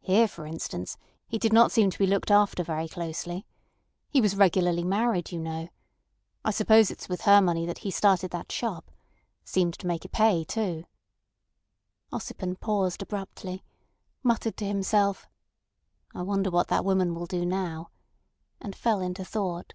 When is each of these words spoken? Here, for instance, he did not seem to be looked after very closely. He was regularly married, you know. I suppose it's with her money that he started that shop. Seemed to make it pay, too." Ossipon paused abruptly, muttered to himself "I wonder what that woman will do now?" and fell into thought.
Here, 0.00 0.26
for 0.26 0.44
instance, 0.44 0.96
he 1.28 1.38
did 1.38 1.52
not 1.52 1.70
seem 1.70 1.88
to 1.88 1.98
be 2.00 2.04
looked 2.08 2.32
after 2.32 2.64
very 2.64 2.88
closely. 2.88 3.46
He 4.10 4.20
was 4.20 4.34
regularly 4.34 4.82
married, 4.82 5.30
you 5.30 5.38
know. 5.38 5.68
I 6.44 6.50
suppose 6.50 6.90
it's 6.90 7.08
with 7.08 7.20
her 7.20 7.40
money 7.40 7.64
that 7.66 7.78
he 7.86 7.92
started 7.92 8.32
that 8.32 8.50
shop. 8.50 8.90
Seemed 9.44 9.74
to 9.78 9.86
make 9.86 10.04
it 10.04 10.10
pay, 10.10 10.42
too." 10.42 10.84
Ossipon 12.12 12.56
paused 12.58 13.02
abruptly, 13.02 13.62
muttered 14.24 14.56
to 14.56 14.66
himself 14.66 15.28
"I 16.12 16.22
wonder 16.22 16.50
what 16.50 16.66
that 16.66 16.84
woman 16.84 17.14
will 17.14 17.26
do 17.26 17.46
now?" 17.46 17.90
and 18.60 18.74
fell 18.74 19.00
into 19.00 19.24
thought. 19.24 19.74